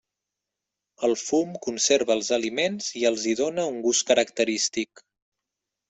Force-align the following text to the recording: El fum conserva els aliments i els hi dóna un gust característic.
El 1.07 1.13
fum 1.23 1.51
conserva 1.67 2.17
els 2.21 2.33
aliments 2.39 2.89
i 3.03 3.07
els 3.13 3.29
hi 3.35 3.39
dóna 3.45 3.71
un 3.75 3.81
gust 3.87 4.11
característic. 4.13 5.09